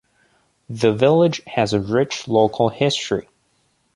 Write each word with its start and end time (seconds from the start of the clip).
The 0.67 0.91
village 0.93 1.43
has 1.45 1.73
a 1.73 1.79
rich 1.79 2.27
local 2.27 2.69
history. 2.69 3.27